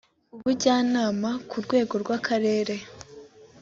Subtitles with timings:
[0.35, 2.75] ubujyanama ku rwego rw’akarere